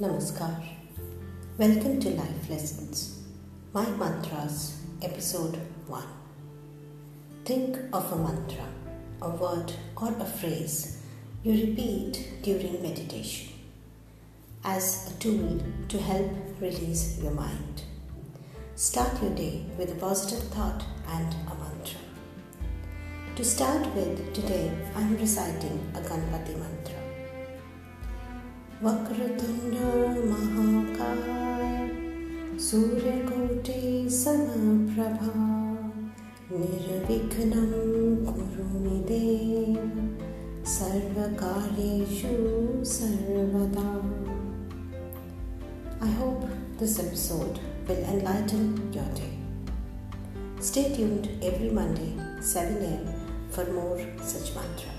[0.00, 0.60] Namaskar.
[1.56, 3.20] Welcome to Life Lessons.
[3.72, 5.54] My Mantras, Episode
[5.86, 6.02] 1.
[7.44, 8.66] Think of a mantra,
[9.22, 11.00] a word or a phrase
[11.44, 13.54] you repeat during meditation
[14.64, 17.84] as a tool to help release your mind.
[18.74, 22.00] Start your day with a positive thought and a mantra.
[23.36, 27.03] To start with, today I am reciting a Ganpati mantra.
[28.82, 29.74] वक्रतुण्ड
[30.30, 31.74] महाकाय
[32.60, 35.34] सूर्यकोटि समप्रभा
[36.52, 37.70] निर्विघ्नं
[38.26, 39.78] कुरु मे देव
[40.74, 42.32] सर्वकार्येषु
[42.94, 43.86] सर्वदा
[46.06, 46.44] I hope
[46.78, 49.32] this episode will enlighten your day.
[50.60, 53.06] Stay tuned every Monday, 7 a.m.
[53.50, 54.93] for more such mantras.